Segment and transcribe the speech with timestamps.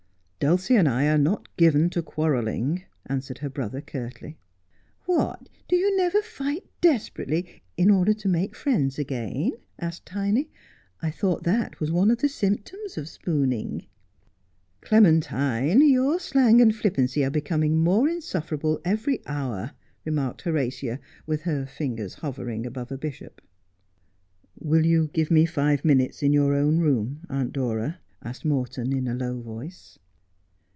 [0.51, 4.39] 'Dulcie and I are not given to quarrelling,' answered her brother curtly.'
[5.05, 9.51] What, do you never fight desperately, in order to make friends again?'
[9.87, 10.49] asked Tiny.'
[11.03, 13.85] I thought that was one of the symptoms of spooning.''
[14.81, 19.73] Clementine, your slang and flippancy are becoming more in sufferable every hour/
[20.05, 23.41] remarked Horatia, with her fingers hover ing above a bishop.'
[24.59, 29.07] Will you give me five minutes in your own room, Aunt Dora?' asked Morton in
[29.07, 29.99] a low voice.